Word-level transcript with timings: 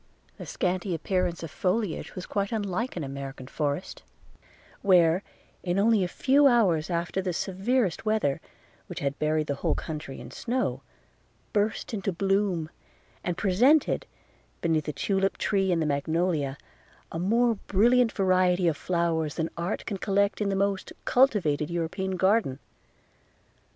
The 0.37 0.47
scanty 0.47 0.95
appearance 0.95 1.43
of 1.43 1.51
foliage 1.51 2.15
was 2.15 2.25
quite 2.25 2.51
unlike 2.51 2.95
an 2.95 3.03
American 3.03 3.45
forest, 3.45 4.01
where, 4.81 5.21
in 5.61 5.77
only 5.77 6.03
a 6.03 6.07
few 6.07 6.47
hours 6.47 6.89
after 6.89 7.21
the 7.21 7.33
severest 7.33 8.03
weather, 8.03 8.41
which 8.87 8.99
had 8.99 9.19
buried 9.19 9.45
the 9.45 9.53
whole 9.61 9.75
country 9.75 10.19
in 10.19 10.31
snow, 10.31 10.81
burst 11.53 11.93
into 11.93 12.11
bloom, 12.11 12.71
and 13.23 13.37
presented, 13.37 14.07
beneath 14.59 14.85
the 14.85 14.91
tulip 14.93 15.37
tree 15.37 15.71
and 15.71 15.83
the 15.83 15.85
magnolia, 15.85 16.57
a 17.11 17.19
more 17.19 17.57
brilliant 17.67 18.11
variety 18.11 18.67
of 18.67 18.77
flowers 18.77 19.35
than 19.35 19.51
art 19.55 19.85
can 19.85 19.97
collect 19.97 20.41
in 20.41 20.49
the 20.49 20.55
most 20.55 20.91
cultivated 21.05 21.69
European 21.69 22.15
garden. 22.17 22.57